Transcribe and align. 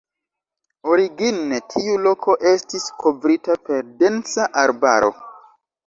Origine 0.93 1.59
tiu 1.75 1.99
loko 2.07 2.37
estis 2.55 2.89
kovrita 3.05 3.61
per 3.69 3.89
densa 4.05 4.53
arbaro. 4.67 5.17